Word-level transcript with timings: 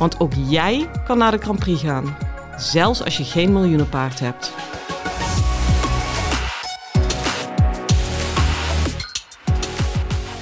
Want 0.00 0.20
ook 0.20 0.32
jij 0.48 0.88
kan 1.04 1.18
naar 1.18 1.30
de 1.30 1.38
Grand 1.38 1.58
Prix 1.58 1.80
gaan, 1.82 2.16
zelfs 2.56 3.04
als 3.04 3.16
je 3.16 3.24
geen 3.24 3.52
miljoenenpaard 3.52 4.20
hebt. 4.20 4.52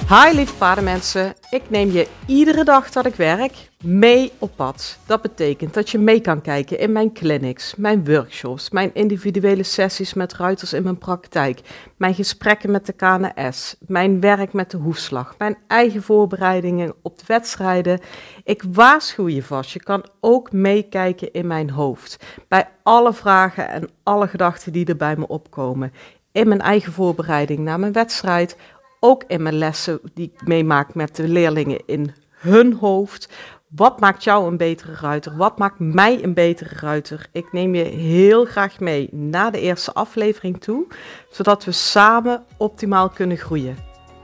Hi 0.09 0.35
lieve 0.35 0.55
paardenmensen, 0.55 1.33
ik 1.49 1.69
neem 1.69 1.91
je 1.91 2.07
iedere 2.25 2.63
dag 2.63 2.89
dat 2.89 3.05
ik 3.05 3.15
werk 3.15 3.69
mee 3.83 4.31
op 4.39 4.51
pad. 4.55 4.99
Dat 5.05 5.21
betekent 5.21 5.73
dat 5.73 5.89
je 5.89 5.97
mee 5.97 6.19
kan 6.19 6.41
kijken 6.41 6.79
in 6.79 6.91
mijn 6.91 7.13
clinics, 7.13 7.75
mijn 7.75 8.05
workshops, 8.05 8.69
mijn 8.69 8.93
individuele 8.93 9.63
sessies 9.63 10.13
met 10.13 10.33
ruiters 10.33 10.73
in 10.73 10.83
mijn 10.83 10.97
praktijk, 10.97 11.59
mijn 11.97 12.13
gesprekken 12.13 12.71
met 12.71 12.85
de 12.85 12.93
KNS, 12.93 13.75
mijn 13.79 14.19
werk 14.19 14.53
met 14.53 14.71
de 14.71 14.77
hoefslag, 14.77 15.35
mijn 15.37 15.57
eigen 15.67 16.03
voorbereidingen 16.03 16.93
op 17.01 17.17
de 17.17 17.23
wedstrijden. 17.27 17.99
Ik 18.43 18.63
waarschuw 18.71 19.27
je 19.27 19.43
vast, 19.43 19.71
je 19.71 19.83
kan 19.83 20.05
ook 20.19 20.51
meekijken 20.51 21.33
in 21.33 21.47
mijn 21.47 21.69
hoofd, 21.69 22.25
bij 22.47 22.67
alle 22.83 23.13
vragen 23.13 23.69
en 23.69 23.89
alle 24.03 24.27
gedachten 24.27 24.71
die 24.71 24.85
er 24.85 24.97
bij 24.97 25.15
me 25.15 25.27
opkomen. 25.27 25.93
In 26.31 26.47
mijn 26.47 26.61
eigen 26.61 26.93
voorbereiding 26.93 27.59
naar 27.59 27.79
mijn 27.79 27.93
wedstrijd 27.93 28.55
ook 28.99 29.23
in 29.27 29.43
mijn 29.43 29.57
lessen 29.57 29.99
die 30.13 30.31
ik 30.33 30.47
meemaak 30.47 30.95
met 30.95 31.15
de 31.15 31.27
leerlingen 31.27 31.81
in 31.85 32.13
hun 32.29 32.73
hoofd. 32.73 33.29
Wat 33.67 33.99
maakt 33.99 34.23
jou 34.23 34.47
een 34.47 34.57
betere 34.57 34.95
ruiter? 35.01 35.37
Wat 35.37 35.57
maakt 35.57 35.79
mij 35.79 36.23
een 36.23 36.33
betere 36.33 36.75
ruiter? 36.79 37.27
Ik 37.31 37.51
neem 37.51 37.75
je 37.75 37.83
heel 37.83 38.45
graag 38.45 38.79
mee 38.79 39.09
naar 39.11 39.51
de 39.51 39.59
eerste 39.59 39.93
aflevering 39.93 40.61
toe, 40.61 40.87
zodat 41.29 41.65
we 41.65 41.71
samen 41.71 42.43
optimaal 42.57 43.09
kunnen 43.09 43.37
groeien. 43.37 43.77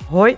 Hoi! 0.09 0.37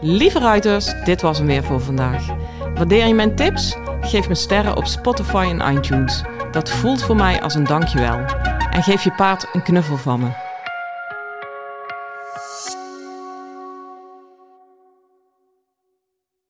Lieve 0.00 0.38
ruiters, 0.38 1.04
dit 1.04 1.22
was 1.22 1.38
hem 1.38 1.46
weer 1.46 1.64
voor 1.64 1.80
vandaag. 1.80 2.26
Waardeer 2.74 3.06
je 3.06 3.14
mijn 3.14 3.36
tips? 3.36 3.76
Geef 4.00 4.28
me 4.28 4.34
sterren 4.34 4.76
op 4.76 4.84
Spotify 4.84 5.56
en 5.58 5.76
iTunes. 5.76 6.22
Dat 6.56 6.70
voelt 6.70 7.02
voor 7.02 7.16
mij 7.16 7.42
als 7.42 7.54
een 7.54 7.64
dankjewel. 7.64 8.24
En 8.70 8.82
geef 8.82 9.04
je 9.04 9.12
paard 9.12 9.46
een 9.52 9.62
knuffel 9.62 9.96
van 9.96 10.20
me. 10.20 10.45